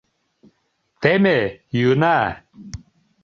—Теме, 1.01 1.37
йӱына! 1.77 2.17